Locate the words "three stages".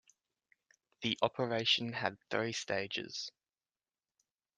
2.31-3.31